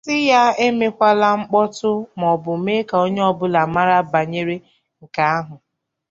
sị 0.05 0.15
ya 0.31 0.41
emekwala 0.65 1.27
mkpọtụ 1.41 1.91
maọbụ 2.19 2.51
mee 2.65 2.83
ka 2.89 2.95
onye 3.05 3.21
ọbụla 3.31 3.61
mara 3.75 3.97
banyere 4.11 4.55
nke 5.03 5.21
ahụ 5.35 5.55